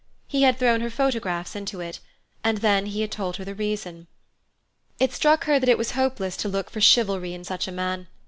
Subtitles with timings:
[0.27, 1.99] He had thrown her photographs into it,
[2.43, 4.07] and then he had told her the reason.
[4.99, 8.07] It struck her that it was hopeless to look for chivalry in such a man.